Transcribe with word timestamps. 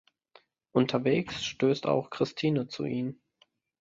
Unterwegs 0.71 1.45
stößt 1.45 1.85
auch 1.85 2.09
Christine 2.09 2.65
zu 2.67 2.85
ihnen. 2.85 3.21